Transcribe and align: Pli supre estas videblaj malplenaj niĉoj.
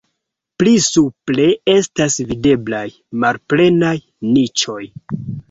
Pli 0.61 0.71
supre 0.85 1.45
estas 1.73 2.15
videblaj 2.31 2.81
malplenaj 3.27 3.95
niĉoj. 4.33 4.81